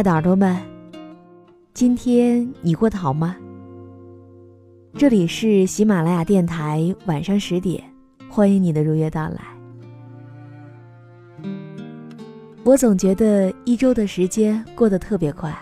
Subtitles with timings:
[0.00, 0.56] 爱的耳朵们，
[1.74, 3.36] 今天你过得好吗？
[4.94, 7.84] 这里是喜马拉雅电台，晚上十点，
[8.26, 9.42] 欢迎你的如约到来。
[12.64, 15.54] 我总觉得一周的时间过得特别快，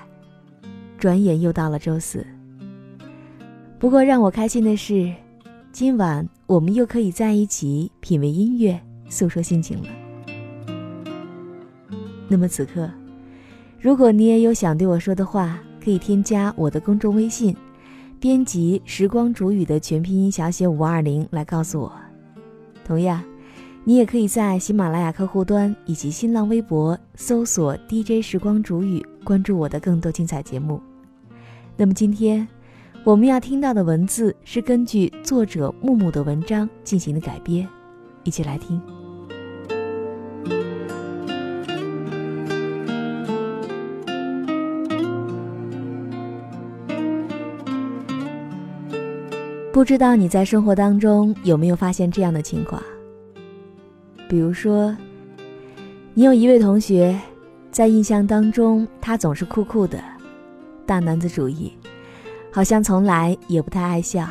[0.99, 2.25] 转眼又到了周四。
[3.77, 5.13] 不过让我开心的是，
[5.73, 9.89] 今晚我们又可以在一起品味音乐，诉说心情了。
[12.29, 12.89] 那么此刻。
[13.81, 17.57] 如果你也有想对我说的话，可以添加我的公众微信，
[18.19, 21.93] 编辑“时光煮雨”的全拼音小写五二零来告诉我。
[22.85, 23.23] 同样，
[23.85, 30.81] 你也可以在喜马拉雅客户端以及新浪微博搜索 “DJ 时光煮雨”，关注我的更多精彩节目。
[31.77, 32.47] 那么今天
[33.05, 37.67] 我们要听到的文字是根据作者木木的文章进行的改编，
[38.25, 38.98] 一起来听。
[49.79, 52.83] 不知道你在生活当中有没有发现这样的情况？
[54.29, 54.93] 比如说，
[56.15, 57.17] 你有一位同学，
[57.71, 60.03] 在印象当中他总是酷酷的，
[60.85, 61.73] 大男子主义，
[62.51, 64.27] 好像从来也不太爱笑。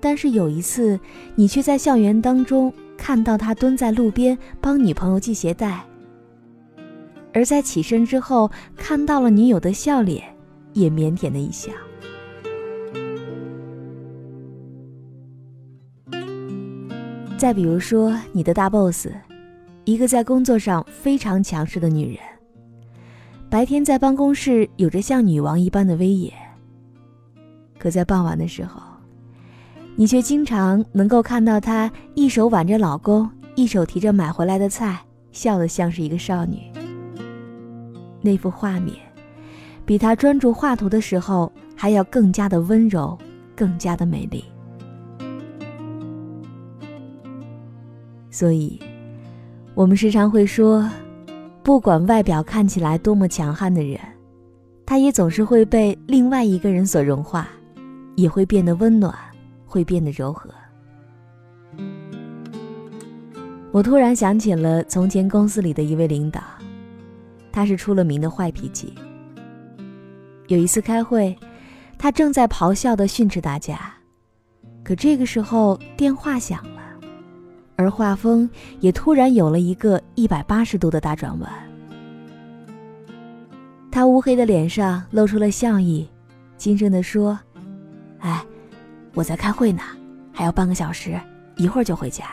[0.00, 0.98] 但是有一次，
[1.36, 5.80] 你却在校园当中看到他蹲在路边帮女朋友系鞋带，
[7.32, 10.24] 而在起身之后看到了女友的笑脸，
[10.72, 11.70] 也腼腆的一笑。
[17.38, 19.08] 再比如说，你的大 boss，
[19.84, 22.18] 一个在工作上非常强势的女人，
[23.50, 26.32] 白天在办公室有着像女王一般的威严，
[27.78, 28.80] 可在傍晚的时候，
[29.96, 34.98] 你却经常能够看到她一手挽着老公，一手提着买回来的菜，
[35.30, 36.58] 笑得像是一个少女。
[38.22, 38.96] 那幅画面，
[39.84, 43.16] 比她专注画图的时候还要更加的温柔，
[43.54, 44.42] 更加的美丽。
[48.36, 48.78] 所以，
[49.74, 50.86] 我们时常会说，
[51.62, 53.98] 不管外表看起来多么强悍的人，
[54.84, 57.48] 他也总是会被另外一个人所融化，
[58.14, 59.14] 也会变得温暖，
[59.64, 60.50] 会变得柔和。
[63.72, 66.42] 我突然想起了从前公司里的一位领导，
[67.50, 68.92] 他是出了名的坏脾气。
[70.48, 71.34] 有一次开会，
[71.96, 73.94] 他正在咆哮的训斥大家，
[74.84, 76.75] 可这个时候电话响了。
[77.76, 78.48] 而画风
[78.80, 81.50] 也突然有了一个一百八十度的大转弯，
[83.90, 86.08] 他乌黑的脸上露出了笑意，
[86.56, 87.38] 轻声地说
[88.20, 88.42] ：“哎，
[89.14, 89.82] 我在开会呢，
[90.32, 91.20] 还要半个小时，
[91.56, 92.24] 一会儿就回家。”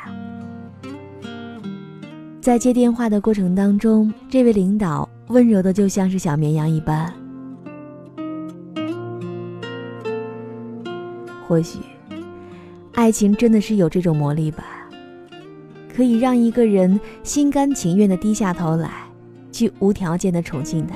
[2.41, 7.13] 在接电话的过程当中，这位领导温柔的就像是小绵羊一般。
[11.47, 11.79] 或许，
[12.93, 14.63] 爱情真的是有这种魔力吧。
[15.95, 18.91] 可以让一个人心甘情愿的低下头来，
[19.51, 20.95] 去无条件的宠幸他。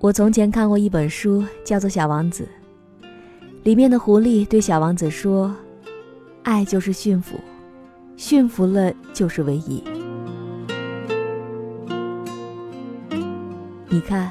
[0.00, 2.46] 我从前看过一本书，叫做《小王子》，
[3.62, 5.54] 里面的狐狸对小王子说
[6.44, 7.40] ：“爱就是驯服，
[8.16, 9.82] 驯服了就是唯一。”
[13.88, 14.28] 你看，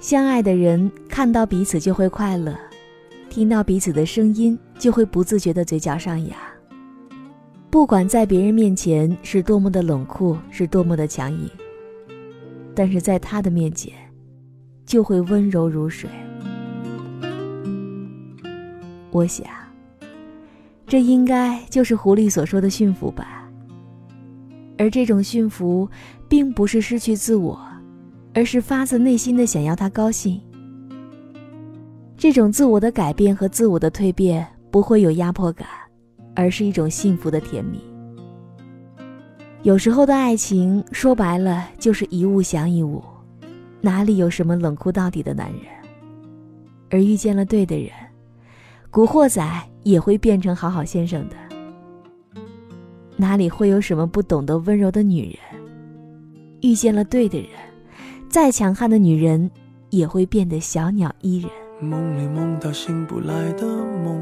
[0.00, 2.56] 相爱的人看到彼此就会快乐。
[3.28, 6.36] 听到彼此的声音，就会不自觉的嘴角上扬。
[7.70, 11.48] 不管在别人面前是多么的冷酷，是多么的强硬，
[12.74, 13.94] 但是在他的面前，
[14.84, 16.10] 就会温柔如水。
[19.12, 19.46] 我想，
[20.84, 23.48] 这应该就是狐狸所说的驯服吧。
[24.78, 25.88] 而这种驯服，
[26.28, 27.56] 并不是失去自我，
[28.34, 30.40] 而是发自内心的想要他高兴。
[32.16, 35.68] 这种自我的改变和自我的蜕变，不会有压迫感，
[36.34, 37.78] 而是一种幸福的甜蜜。
[39.62, 43.04] 有时候的爱情，说白了就是一物降一物，
[43.82, 45.60] 哪里有什么冷酷到底的男人？
[46.90, 47.90] 而遇见了对的人，
[48.90, 49.46] 古惑仔
[49.82, 51.36] 也会变成好好先生的。
[53.16, 55.62] 哪里会有什么不懂得温柔的女人？
[56.62, 57.50] 遇见了对的人，
[58.30, 59.50] 再强悍的女人
[59.90, 61.50] 也会变得小鸟依人。
[61.80, 64.21] 梦里梦到醒不来的梦，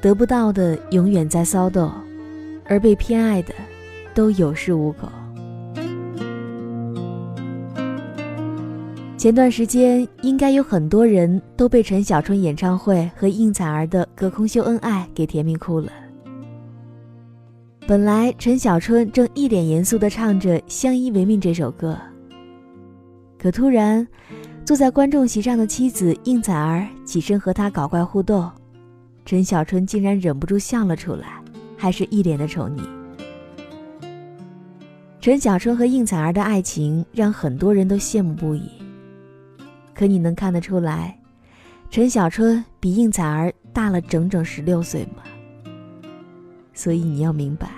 [0.00, 1.92] 得不到的永远在骚动，
[2.64, 3.54] 而被偏爱的
[4.14, 5.08] 都有恃无恐。
[9.16, 15.90] 前段时间，应该有很多人都被陈小春演唱会和应采儿的隔空秀恩爱给甜蜜哭了。
[17.88, 21.98] 本来陈小春正一脸严肃地唱着《相依为命》这首歌，
[23.38, 24.06] 可突然，
[24.64, 28.48] 坐在观众席上的妻子应采儿起身和他搞怪互动。
[29.26, 31.42] 陈小春竟然忍不住笑了出来，
[31.76, 32.80] 还是一脸的宠溺。
[35.20, 38.70] 陈小春和应采儿的爱情让很多人都羡慕不已。
[39.92, 41.18] 可你能看得出来，
[41.90, 45.24] 陈小春比应采儿大了整整十六岁吗？
[46.72, 47.68] 所以你要明白，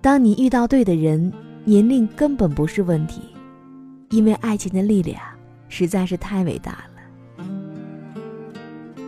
[0.00, 1.30] 当你遇到对的人，
[1.64, 3.20] 年龄根本不是问题，
[4.08, 5.20] 因为爱情的力量
[5.68, 6.87] 实在是太伟大了。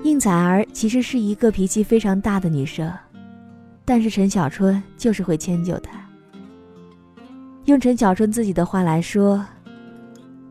[0.02, 2.90] 应采儿其实是一个脾气非常大的女生，
[3.84, 6.00] 但是陈小春就是会迁就她。
[7.66, 9.44] 用陈小春自己的话来说，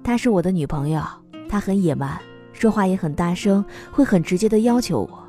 [0.03, 1.01] 她是我的女朋友，
[1.49, 2.17] 她很野蛮，
[2.53, 5.23] 说话也很大声，会很直接的要求我。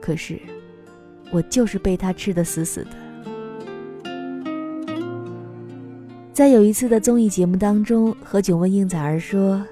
[0.00, 0.40] 可是，
[1.32, 2.90] 我就是被她吃得死死的。
[6.32, 9.66] 在有一次的综艺节目当中，何炅问应采儿说。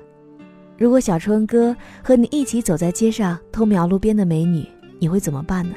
[0.76, 4.66] 如果小春哥和你一起走在街上偷瞄路边的美女，
[4.98, 5.74] 你会怎么办呢？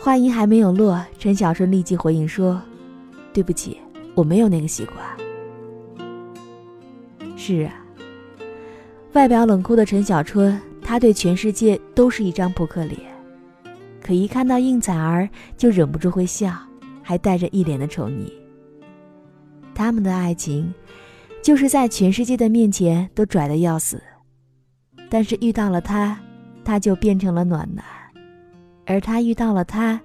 [0.00, 2.60] 话音还没有落，陈小春立即回应说
[3.32, 3.78] ：“对不起，
[4.14, 4.98] 我没有那个习惯。”
[7.36, 7.74] 是啊，
[9.12, 13.00] 外表冷酷的陈小春，他对全世界都是一张扑克脸，
[14.00, 16.52] 可一看到应采儿就忍不住会笑，
[17.02, 18.32] 还带着一脸的宠溺。
[19.74, 20.72] 他们的爱情，
[21.42, 24.00] 就是在全世界的面前都拽得要死，
[25.10, 26.18] 但是遇到了他，
[26.64, 27.84] 他就变成了暖男，
[28.86, 30.00] 而他遇到了他，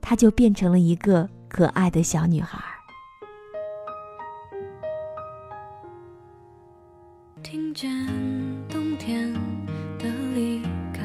[0.00, 2.58] 他就变成了一个可爱的小女孩。
[7.40, 7.88] 听见
[8.68, 9.32] 冬天
[9.96, 10.60] 的离
[10.92, 11.02] 开，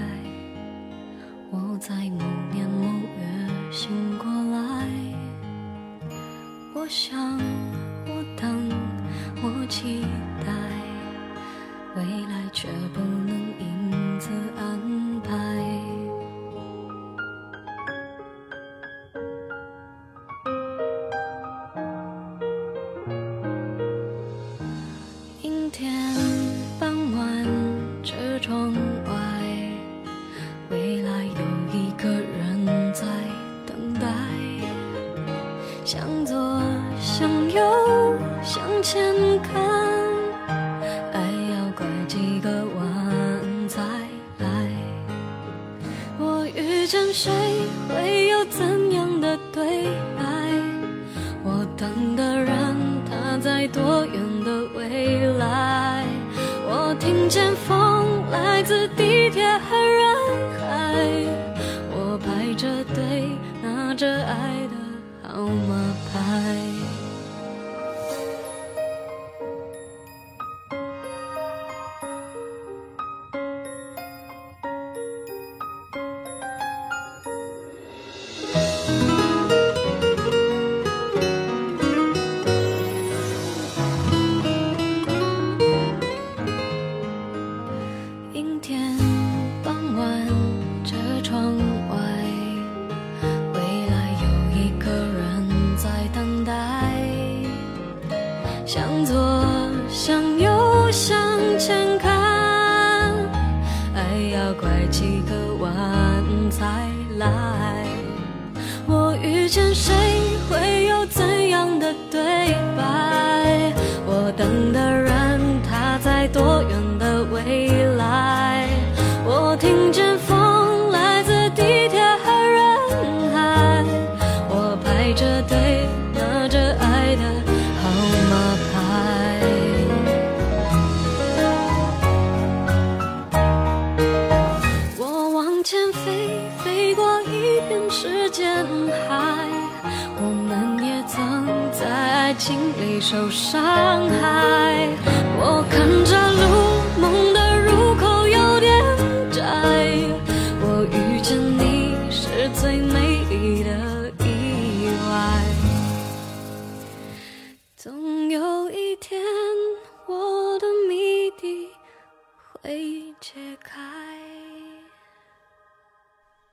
[1.51, 2.85] 我在某年某
[3.19, 4.87] 月醒过来。
[6.73, 7.39] 我想，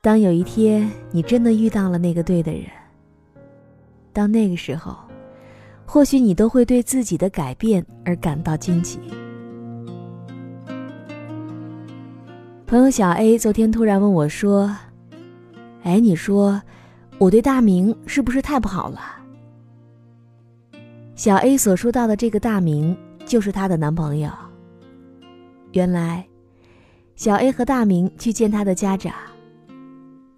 [0.03, 2.65] 当有一天你真的遇到了那个对的人，
[4.11, 4.93] 到那个时候，
[5.85, 8.99] 或许你都会对自己的改变而感到惊奇。
[12.67, 14.75] 朋友小 A 昨天突然问我说
[15.83, 16.61] ：“哎，你说
[17.17, 18.99] 我对大明是不是太不好了？”
[21.15, 22.93] 小 A 所说到的这个大明
[23.25, 24.29] 就是她的男朋友。
[25.71, 26.27] 原来，
[27.15, 29.13] 小 A 和大明去见他的家长。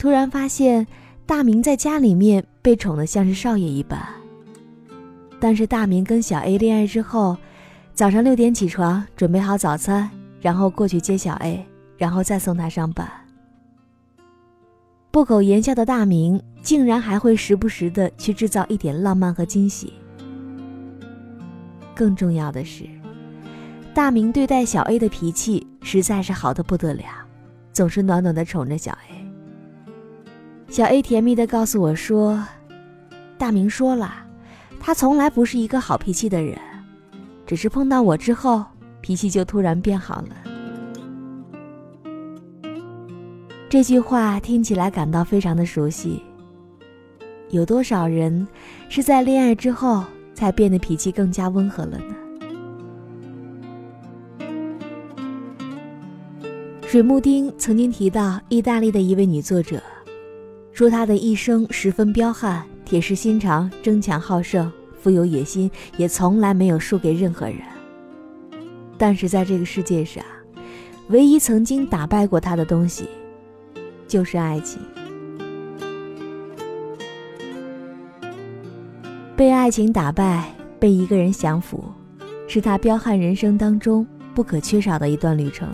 [0.05, 0.85] 突然发现，
[1.25, 3.99] 大明在家里面被宠得像是少爷一般。
[5.39, 7.35] 但是大明跟小 A 恋爱之后，
[7.95, 10.07] 早上六点起床，准备好早餐，
[10.39, 11.65] 然后过去接小 A，
[11.97, 13.09] 然后再送他上班。
[15.09, 19.91] 不苟言笑的大明竟然还会时不时的去制造一点浪漫和惊喜。
[21.95, 22.83] 更重要的是，
[23.91, 27.05] 大明对待小 A 的脾气实在是好的不得了，
[27.73, 29.24] 总是暖暖的宠着小 A。
[30.75, 32.45] 小 A 甜蜜的告诉我说
[33.39, 34.13] ：“大明说了，
[34.77, 36.59] 他从来不是一个好脾气的人，
[37.45, 38.61] 只是碰到我之后，
[38.99, 40.35] 脾气就突然变好了。”
[43.71, 46.21] 这句话听起来感到非常的熟悉。
[47.51, 48.45] 有多少人
[48.89, 50.03] 是在恋爱之后
[50.33, 52.15] 才变得脾气更加温和了呢？
[56.85, 59.81] 水木丁曾经提到意大利的一位女作者。
[60.75, 67.59] 说他的一生十分彪悍，铁石心肠，争强好胜，富有野心，也从来没有输给任何人。
[68.97, 70.21] 但是在这个世界上，
[71.07, 73.07] 唯一曾经打败过他的东西，
[74.05, 74.81] 就是爱情。
[79.33, 81.81] 被爱情打败，被一个人降服，
[82.49, 85.69] 是他彪悍人生当中不可缺少的一段旅程。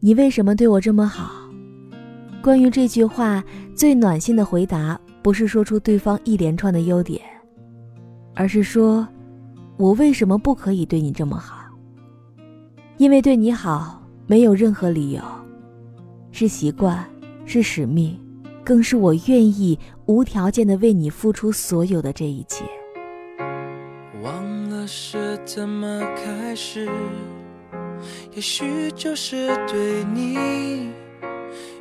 [0.00, 1.43] 你为什么对我这么好？
[2.44, 3.42] 关于这句话，
[3.74, 7.22] 最暖心的回答不是说出对方一连串的优点，
[8.34, 9.08] 而是说
[9.78, 11.56] ：“我为什么不可以对你这么好？
[12.98, 15.22] 因为对你好没有任何理由，
[16.32, 17.02] 是习惯，
[17.46, 18.14] 是使命，
[18.62, 22.62] 更是我愿意无条件的为你付出所有的这一切。”
[24.22, 26.86] 忘了是怎么开始。
[28.34, 30.90] 也许就是对你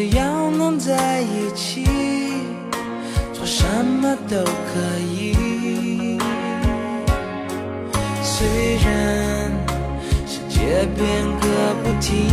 [0.00, 1.84] 只要能在一起，
[3.32, 6.16] 做什么都可以。
[8.22, 9.50] 虽然
[10.24, 11.04] 世界变
[11.40, 12.30] 个不停，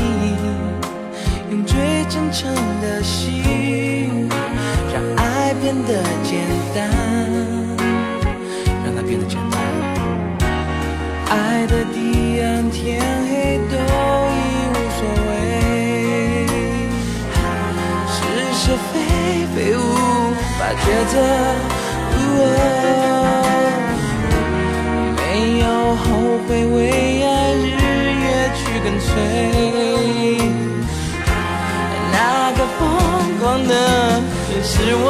[1.50, 4.30] 用最真诚的心，
[4.94, 6.88] 让爱变得简单，
[8.84, 9.60] 让它变得简单。
[11.32, 13.76] 爱的地暗天黑都
[20.68, 21.16] 他觉得。
[25.16, 25.22] 没
[25.60, 25.64] 有
[25.96, 26.04] 后
[26.48, 26.76] 悔，为
[27.24, 27.64] 爱日
[28.24, 28.26] 夜
[28.56, 29.08] 去跟随。
[32.12, 32.16] 那
[32.54, 32.82] 个疯
[33.40, 33.74] 狂的
[34.50, 35.06] 人是我。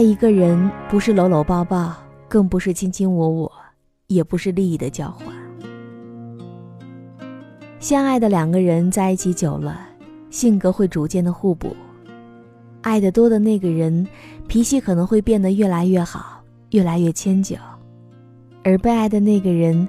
[0.00, 1.94] 爱一个人不是搂搂抱抱，
[2.26, 3.52] 更不是卿卿我我，
[4.06, 5.26] 也不是利益的交换。
[7.80, 9.78] 相爱的两个人在一起久了，
[10.30, 11.76] 性格会逐渐的互补。
[12.80, 14.06] 爱的多的那个人，
[14.48, 17.58] 脾气可能会变得越来越好，越来越迁就；
[18.64, 19.86] 而被爱的那个人，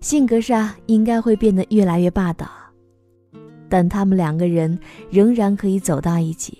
[0.00, 2.48] 性格上应该会变得越来越霸道，
[3.68, 4.78] 但他们两个人
[5.10, 6.56] 仍然可以走到一起。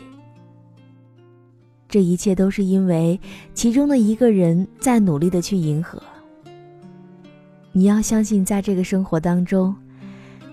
[1.90, 3.18] 这一切都是因为
[3.52, 6.00] 其中的一个人在努力的去迎合。
[7.72, 9.74] 你要相信，在这个生活当中，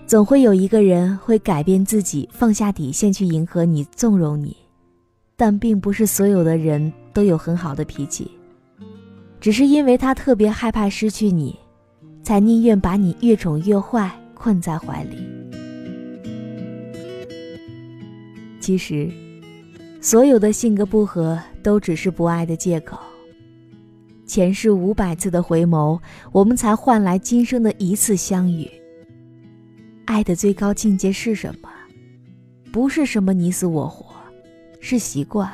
[0.04, 4.56] 总会有一个人会改变自己，放下底线去迎合你、纵容你。
[5.36, 8.28] 但并不是所有的人都有很好的脾气，
[9.40, 11.56] 只是因为他特别害怕失去你，
[12.24, 15.16] 才宁愿把你越宠越坏，困在怀里。
[18.58, 19.08] 其实，
[20.00, 22.98] 所有的性格不合都只是不爱的借口。
[24.26, 25.98] 前世五百次的回眸，
[26.32, 28.70] 我们才换来今生的一次相遇。
[30.04, 31.68] 爱的最高境界是什么？
[32.70, 34.14] 不是什么你死我活。
[34.80, 35.50] 是习惯。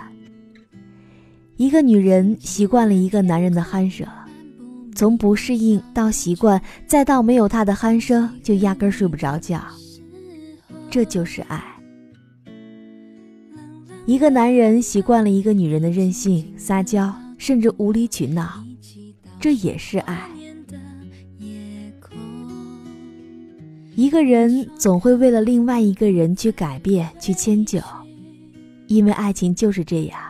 [1.57, 4.07] 一个女人习惯了一个男人的鼾声，
[4.95, 9.63] 从不适应到习惯，再到没有他的鼾声就压根睡不着觉。
[10.91, 11.74] 这就是爱。
[14.07, 18.63] 一个男人习惯了一个女人的任性、撒娇，甚至无理取闹，
[19.41, 20.29] 这也是爱。
[23.97, 27.81] 一个人总会为了另外一个人去改变、去迁就。
[28.89, 30.21] 因为爱情就是这样，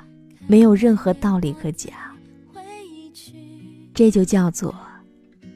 [0.47, 1.93] 没有任何道理可讲。
[3.93, 4.73] 这就叫做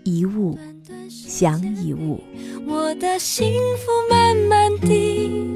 [0.03, 0.59] 一物
[1.09, 2.21] 降一物。
[2.67, 5.55] 我的幸福慢慢地，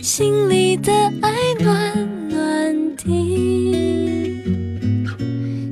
[0.00, 3.04] 心里的爱暖暖的，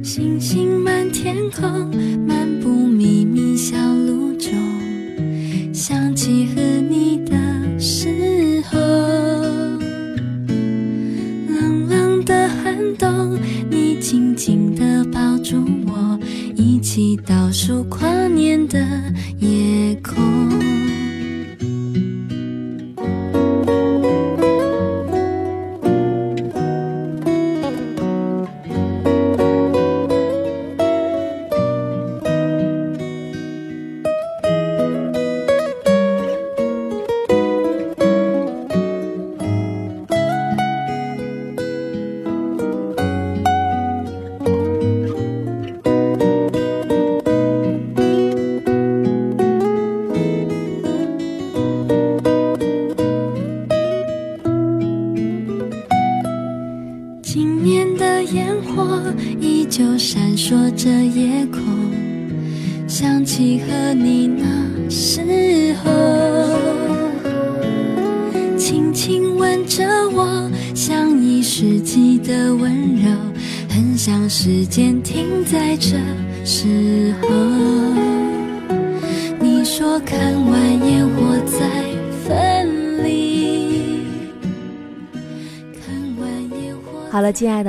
[0.02, 1.92] 星星满天空，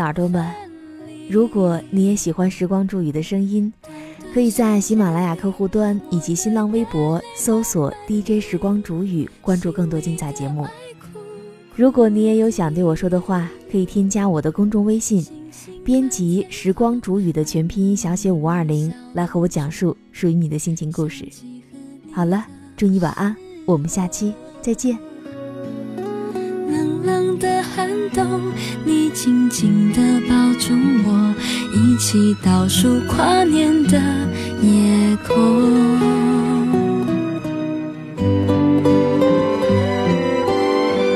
[0.07, 0.41] 耳朵们，
[1.29, 3.73] 如果你也喜欢时光煮雨的声音，
[4.33, 10.65] 可以在喜马拉雅客户端以及新浪微博搜索 DJ 时光煮雨，关注更多精彩节目。
[11.75, 15.25] 如果你也有想对我说的话，可以添加我的公众微信。
[15.83, 21.27] 编辑“时光煮雨”的全拼音小写五二零，来和我讲述属于你的心情故事。
[22.13, 22.45] 好了，
[22.77, 25.06] 祝你晚安，我们下期再见。
[27.07, 28.51] 冷的寒冬，
[28.83, 30.73] 你紧紧地抱住
[31.05, 31.33] 我，
[31.73, 33.97] 一起倒数跨年的
[34.61, 35.33] 夜空。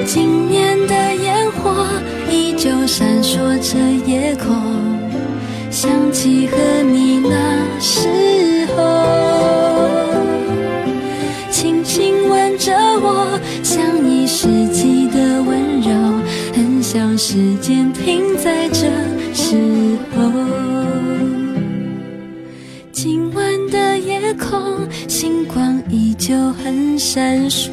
[0.06, 1.86] 今年的烟火
[2.32, 3.78] 依旧闪烁着
[4.10, 4.56] 夜空，
[5.70, 8.08] 想起和你那时
[18.44, 18.90] 在这
[19.36, 19.56] 时
[20.16, 20.22] 候。
[22.92, 27.72] 今晚的夜空，星光依旧很闪烁。